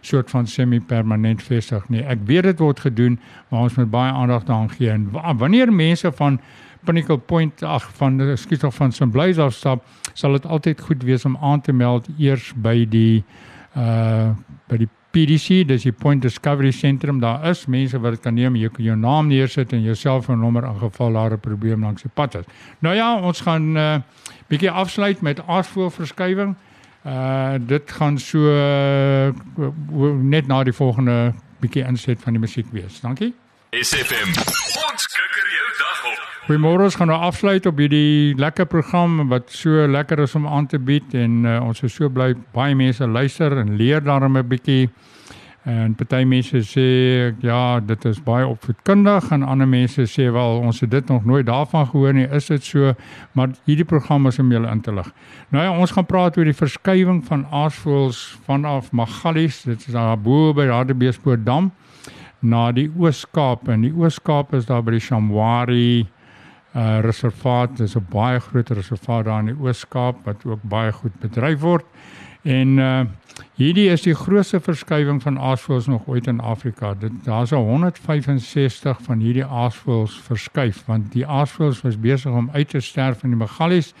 soort 0.00 0.30
van 0.30 0.46
semi-permanent 0.46 1.42
vestig 1.42 1.88
nie. 1.88 2.02
Ek 2.02 2.18
weet 2.24 2.42
dit 2.42 2.58
word 2.58 2.80
gedoen, 2.80 3.20
maar 3.48 3.60
ons 3.60 3.74
moet 3.74 3.90
baie 3.90 4.12
aandag 4.12 4.44
daaraan 4.44 4.70
gee 4.70 4.90
en 4.90 5.10
wanneer 5.38 5.72
mense 5.72 6.12
van 6.12 6.40
Pinnacle 6.84 7.18
Point 7.18 7.62
ag 7.62 7.90
van 7.98 8.36
skiet 8.36 8.64
of 8.64 8.74
van 8.74 8.92
St. 8.92 9.10
Blaise 9.10 9.42
afstap, 9.42 9.84
sal 10.14 10.32
dit 10.32 10.46
altyd 10.46 10.80
goed 10.80 11.02
wees 11.02 11.24
om 11.24 11.36
aan 11.40 11.60
te 11.60 11.72
meld 11.72 12.08
eers 12.18 12.52
by 12.56 12.84
die 12.88 13.24
uh 13.76 14.30
by 14.70 14.76
die 14.78 14.88
PDC, 15.10 15.64
dis 15.66 15.82
die 15.82 15.92
Point 15.92 16.22
Discovery 16.22 16.70
Sentrum. 16.70 17.18
Daar 17.20 17.48
is 17.50 17.64
mense 17.66 17.98
wat 17.98 18.14
dit 18.14 18.22
kan 18.22 18.34
neem, 18.34 18.54
jy 18.56 18.68
kan 18.70 18.84
jou 18.84 18.96
naam 18.96 19.26
neersit 19.26 19.72
en 19.74 19.82
jou 19.82 19.94
selfoonnommer 19.98 20.64
in 20.68 20.78
geval 20.78 21.12
daar 21.12 21.32
'n 21.34 21.40
probleem 21.40 21.82
langs 21.82 22.02
die 22.02 22.10
pad 22.14 22.34
is. 22.34 22.44
Nou 22.78 22.94
ja, 22.94 23.18
ons 23.18 23.40
gaan 23.40 23.76
uh 23.76 23.98
bietjie 24.48 24.70
afsluit 24.70 25.20
met 25.20 25.46
aasvoelverskywing. 25.46 26.56
Uh 27.06 27.54
dit 27.58 27.90
gaan 27.90 28.18
so 28.18 28.38
uh, 28.38 29.32
net 30.22 30.46
na 30.46 30.62
die 30.64 30.72
volgende 30.72 31.34
bietjie 31.60 31.84
inset 31.86 32.20
van 32.20 32.32
die 32.32 32.40
musiek 32.40 32.66
wees. 32.72 33.00
Dankie. 33.00 33.34
SFM. 33.70 34.28
Ons 34.90 35.06
kikker 35.06 35.48
jou. 35.56 35.69
Goeiemôre, 36.50 36.82
ons 36.82 36.96
gaan 36.98 37.06
nou 37.06 37.16
afsluit 37.22 37.62
op 37.70 37.76
hierdie 37.78 38.34
lekker 38.42 38.66
program 38.66 39.28
wat 39.30 39.52
so 39.54 39.84
lekker 39.86 40.24
is 40.24 40.32
om 40.34 40.48
aan 40.50 40.64
te 40.66 40.80
bied 40.82 41.12
en 41.14 41.44
uh, 41.46 41.52
ons 41.62 41.78
is 41.86 41.94
so 41.94 42.10
bly 42.10 42.32
baie 42.56 42.74
mense 42.74 43.06
luister 43.06 43.54
en 43.60 43.76
leer 43.78 44.02
daarmee 44.02 44.42
'n 44.42 44.48
bietjie. 44.50 44.88
En 45.62 45.94
party 45.94 46.24
mense 46.26 46.58
sê 46.66 46.88
ja, 47.46 47.78
dit 47.78 48.04
is 48.04 48.18
baie 48.18 48.46
opvoedkundig 48.46 49.30
en 49.30 49.46
ander 49.46 49.68
mense 49.68 50.02
sê 50.10 50.26
wel 50.32 50.58
ons 50.58 50.80
het 50.80 50.90
dit 50.90 51.08
nog 51.08 51.24
nooit 51.24 51.46
daarvan 51.46 51.86
gehoor 51.86 52.12
nie. 52.14 52.26
Is 52.26 52.46
dit 52.46 52.64
so? 52.64 52.94
Maar 53.32 53.48
hierdie 53.64 53.86
program 53.86 54.26
is 54.26 54.38
om 54.38 54.50
julle 54.50 54.70
in 54.70 54.80
te 54.80 54.92
lig. 54.92 55.12
Nou 55.50 55.64
ja, 55.64 55.78
ons 55.78 55.90
gaan 55.90 56.06
praat 56.06 56.36
oor 56.36 56.44
die 56.44 56.62
verskywing 56.66 57.24
van 57.24 57.46
aasvoëls 57.46 58.38
vanaf 58.44 58.90
Magalies, 58.90 59.62
dit 59.62 59.86
is 59.86 59.92
daar 59.92 60.18
bo 60.18 60.52
by 60.52 60.66
Hartbeespoort 60.66 61.46
dam 61.46 61.70
na 62.40 62.72
die 62.72 62.90
Oos-Kaap 62.98 63.68
en 63.68 63.80
die 63.80 63.94
Oos-Kaap 63.94 64.54
is 64.54 64.66
daar 64.66 64.82
by 64.82 64.90
die 64.90 65.06
Shamwari 65.06 66.08
uh 66.74 67.00
reservaat 67.02 67.76
dis 67.76 67.96
'n 67.96 68.06
baie 68.10 68.40
groot 68.40 68.70
reservaat 68.70 69.24
daar 69.24 69.40
in 69.40 69.46
die 69.46 69.60
Oos-Kaap 69.60 70.24
wat 70.24 70.44
ook 70.44 70.62
baie 70.62 70.92
goed 70.92 71.20
bedryf 71.20 71.60
word. 71.60 71.84
En 72.42 72.78
uh 72.78 73.04
hierdie 73.56 73.88
is 73.90 74.02
die 74.02 74.14
grootste 74.14 74.60
verskywing 74.60 75.22
van 75.22 75.38
aasvoëls 75.38 75.86
nog 75.86 76.06
ooit 76.06 76.26
in 76.26 76.40
Afrika. 76.40 76.94
Dit 76.94 77.12
daar's 77.24 77.50
165 77.50 78.98
van 79.02 79.18
hierdie 79.18 79.44
aasvoëls 79.44 80.20
verskuif 80.20 80.84
want 80.86 81.12
die 81.12 81.26
aasvoëls 81.26 81.80
was 81.82 82.00
besig 82.00 82.32
om 82.32 82.50
uit 82.52 82.68
te 82.68 82.80
sterf 82.80 83.22
in 83.22 83.30
die 83.30 83.38
Magalies 83.38 83.94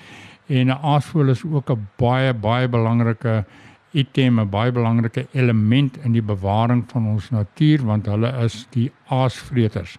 en 0.46 0.66
'n 0.66 0.78
aasvoël 0.82 1.28
is 1.28 1.44
ook 1.44 1.70
'n 1.70 1.88
baie 1.96 2.34
baie 2.34 2.68
belangrike 2.68 3.44
item, 3.92 4.40
'n 4.40 4.48
baie 4.48 4.72
belangrike 4.72 5.26
element 5.32 5.96
in 6.04 6.12
die 6.12 6.22
bewaring 6.22 6.84
van 6.86 7.06
ons 7.06 7.30
natuur 7.30 7.84
want 7.84 8.06
hulle 8.06 8.32
is 8.44 8.66
die 8.70 8.92
aasvreters. 9.08 9.98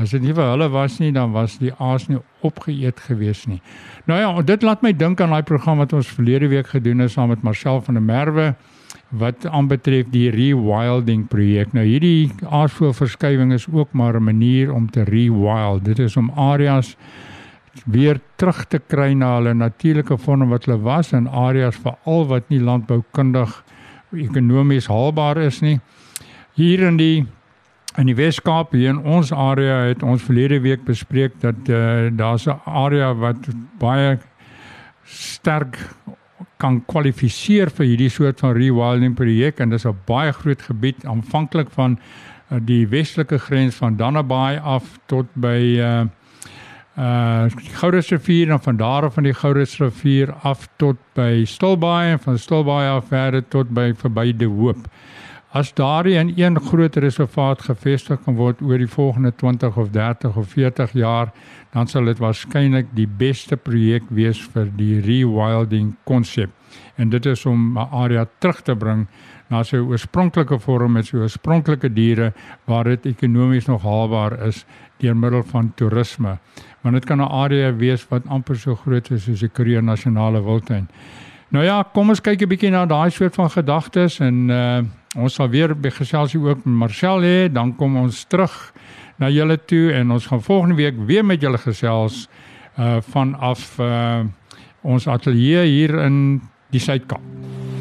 As 0.00 0.14
dit 0.14 0.22
nie 0.24 0.32
vir 0.32 0.46
hulle 0.54 0.70
was 0.72 0.96
nie, 1.00 1.10
dan 1.12 1.34
was 1.36 1.58
die 1.60 1.72
aas 1.76 2.06
nie 2.08 2.18
opgeëet 2.46 3.02
gewees 3.04 3.44
nie. 3.50 3.60
Nou 4.08 4.16
ja, 4.16 4.30
dit 4.46 4.62
laat 4.64 4.80
my 4.82 4.94
dink 4.96 5.20
aan 5.20 5.34
daai 5.34 5.44
program 5.44 5.82
wat 5.82 5.92
ons 5.92 6.08
verlede 6.08 6.48
week 6.48 6.70
gedoen 6.72 7.04
het 7.04 7.12
saam 7.12 7.28
met 7.28 7.42
Marcel 7.44 7.82
van 7.84 8.00
der 8.00 8.06
Merwe 8.06 8.54
wat 9.20 9.44
aanbetref 9.46 10.08
die 10.12 10.30
rewilding 10.32 11.26
projek. 11.28 11.74
Nou 11.76 11.84
hierdie 11.84 12.30
aasvoelverskywing 12.46 13.52
is 13.52 13.66
ook 13.68 13.92
maar 13.92 14.16
'n 14.16 14.24
manier 14.24 14.72
om 14.72 14.90
te 14.90 15.04
rewild. 15.04 15.84
Dit 15.84 15.98
is 15.98 16.16
om 16.16 16.30
areas 16.30 16.96
weer 17.86 18.20
terug 18.36 18.64
te 18.68 18.78
kry 18.78 19.12
na 19.12 19.36
hulle 19.36 19.54
natuurlike 19.54 20.18
vorm 20.18 20.48
wat 20.48 20.64
hulle 20.64 20.80
was 20.82 21.12
in 21.12 21.28
areas 21.28 21.76
veral 21.76 22.26
wat 22.26 22.48
nie 22.48 22.60
landboukundig 22.60 23.64
ekonomies 24.12 24.86
haalbaar 24.86 25.36
is 25.36 25.60
nie. 25.60 25.80
Hier 26.54 26.86
in 26.86 26.96
die 26.96 27.26
In 27.98 28.06
die 28.06 28.14
Weskaap 28.14 28.70
hier 28.76 28.92
in 28.92 29.00
ons 29.02 29.32
area 29.34 29.80
het 29.88 30.02
ons 30.06 30.22
verlede 30.22 30.60
week 30.62 30.84
bespreek 30.86 31.40
dat 31.42 31.68
uh, 31.68 32.06
daar's 32.14 32.46
'n 32.46 32.60
area 32.64 33.14
wat 33.14 33.48
baie 33.78 34.18
sterk 35.04 35.78
kan 36.56 36.84
kwalifiseer 36.86 37.70
vir 37.70 37.86
hierdie 37.86 38.10
soort 38.10 38.40
van 38.40 38.54
rewilding 38.54 39.14
projek 39.14 39.58
en 39.60 39.70
dis 39.70 39.86
'n 39.86 39.96
baie 40.06 40.32
groot 40.32 40.62
gebied 40.62 41.04
aanvanklik 41.04 41.70
van 41.70 41.98
uh, 41.98 42.58
die 42.62 42.86
westelike 42.86 43.38
grens 43.38 43.74
van 43.74 43.96
Dannebaai 43.96 44.58
af 44.58 44.98
tot 45.06 45.26
by 45.34 45.58
uh 45.78 46.04
uh 46.98 47.50
Gouderivier 47.80 48.50
en 48.50 48.60
van 48.60 48.76
daar 48.76 49.04
af 49.04 49.14
van 49.14 49.22
die 49.22 49.34
Gouderivier 49.34 50.34
af 50.42 50.68
tot 50.76 50.96
by 51.14 51.44
Stilbaai 51.44 52.12
en 52.12 52.18
van 52.18 52.38
Stilbaai 52.38 52.88
af 52.88 53.08
verder 53.08 53.48
tot 53.48 53.68
by 53.68 53.92
verby 53.94 54.36
die 54.36 54.48
Hoop. 54.48 54.88
As 55.50 55.72
daardie 55.74 56.14
in 56.14 56.28
een 56.36 56.60
groot 56.62 56.96
reservaat 56.96 57.62
gevestig 57.66 58.20
kan 58.22 58.36
word 58.38 58.60
oor 58.62 58.78
die 58.78 58.86
volgende 58.86 59.32
20 59.34 59.76
of 59.82 59.88
30 59.90 60.36
of 60.38 60.52
40 60.54 60.92
jaar, 60.94 61.32
dan 61.74 61.88
sal 61.90 62.06
dit 62.06 62.20
waarskynlik 62.22 62.92
die 62.94 63.08
beste 63.18 63.56
projek 63.58 64.06
wees 64.14 64.38
vir 64.54 64.68
die 64.78 65.00
rewilding 65.02 65.96
konsep. 66.06 66.54
En 66.94 67.10
dit 67.10 67.26
is 67.26 67.42
om 67.46 67.78
'n 67.78 67.88
area 67.90 68.26
terug 68.38 68.62
te 68.62 68.76
bring 68.76 69.08
na 69.48 69.62
sy 69.62 69.76
oorspronklike 69.76 70.58
vorm 70.58 70.92
met 70.92 71.06
sy 71.06 71.16
oorspronklike 71.16 71.92
diere 71.92 72.32
waar 72.64 72.84
dit 72.84 73.06
ekonomies 73.06 73.66
nog 73.66 73.82
haalbaar 73.82 74.46
is 74.46 74.64
deur 74.98 75.16
middel 75.16 75.42
van 75.42 75.72
toerisme. 75.74 76.38
Want 76.82 76.94
dit 76.94 77.04
kan 77.04 77.18
'n 77.18 77.28
area 77.28 77.74
wees 77.76 78.08
wat 78.08 78.22
amper 78.28 78.56
so 78.56 78.74
groot 78.74 79.10
is 79.10 79.24
soos 79.24 79.40
die 79.40 79.48
Kruger 79.48 79.82
Nasionale 79.82 80.44
Wildtuin. 80.44 80.88
Nou 81.48 81.64
ja, 81.64 81.82
kom 81.82 82.08
ons 82.08 82.20
kyk 82.20 82.42
'n 82.42 82.48
bietjie 82.48 82.70
na 82.70 82.86
daai 82.86 83.10
soort 83.10 83.34
van 83.34 83.50
gedagtes 83.50 84.20
en 84.20 84.50
uh 84.50 84.82
Ons 85.18 85.34
sal 85.34 85.48
weer 85.50 85.72
by 85.74 85.90
geselsie 85.90 86.38
ook 86.38 86.60
met 86.62 86.76
Marcel 86.84 87.24
hê, 87.26 87.48
dan 87.50 87.72
kom 87.74 87.96
ons 87.98 88.24
terug 88.30 88.52
na 89.18 89.26
julle 89.26 89.56
toe 89.58 89.90
en 89.98 90.12
ons 90.14 90.26
gaan 90.30 90.42
volgende 90.42 90.76
week 90.78 91.00
weer 91.08 91.24
met 91.26 91.42
julle 91.42 91.58
gesels 91.58 92.28
uh 92.78 93.00
vanaf 93.10 93.78
uh 93.82 94.22
ons 94.80 95.06
ateljee 95.10 95.64
hier 95.66 95.92
in 96.06 96.40
die 96.72 96.80
Suidkaap. 96.80 97.20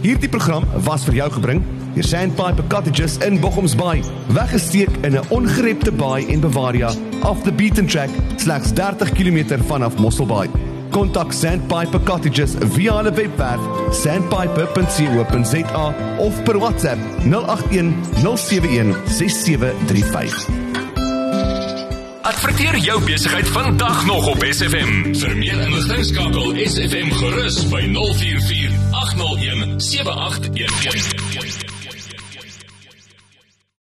Hierdie 0.02 0.30
program 0.30 0.66
was 0.84 1.06
vir 1.08 1.20
jou 1.22 1.30
gebring 1.38 1.62
deur 1.94 2.04
Sandpiper 2.04 2.66
Cottages 2.68 3.20
in 3.24 3.40
Bochumsbaai, 3.40 4.02
weggesteek 4.34 4.90
in 5.04 5.16
'n 5.16 5.30
ongerepte 5.30 5.92
baai 5.92 6.26
en 6.34 6.42
Bavaria, 6.42 6.90
off 7.24 7.44
the 7.44 7.52
beaten 7.52 7.86
track, 7.86 8.10
slegs 8.38 8.74
30 8.74 9.12
km 9.14 9.62
vanaf 9.68 9.98
Mosselbaai. 10.00 10.69
Kontak 10.92 11.34
Sandpiper 11.34 12.00
Cottages 12.04 12.56
via 12.76 12.96
hulle 12.98 13.12
webwerf 13.16 13.62
sandpiper.co.za 13.92 15.86
of 16.18 16.44
per 16.44 16.58
WhatsApp 16.60 17.00
081 17.24 17.94
071 18.24 18.96
6735. 19.06 20.48
Adverteer 22.22 22.78
jou 22.78 23.04
besigheid 23.04 23.48
vandag 23.48 24.06
nog 24.06 24.28
op 24.28 24.44
SFM. 24.50 25.14
Vir 25.18 25.38
meer 25.38 25.64
inligting 25.66 26.06
skakel 26.06 26.60
SFM 26.66 27.10
gerus 27.22 27.64
by 27.72 27.82
044 27.96 28.78
801 28.92 29.82
7811. 29.82 31.59